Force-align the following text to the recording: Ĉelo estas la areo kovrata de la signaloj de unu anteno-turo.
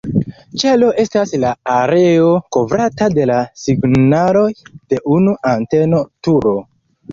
Ĉelo 0.61 0.87
estas 1.03 1.33
la 1.43 1.51
areo 1.73 2.31
kovrata 2.57 3.11
de 3.19 3.29
la 3.33 3.37
signaloj 3.67 4.49
de 4.73 5.03
unu 5.19 5.39
anteno-turo. 5.55 6.59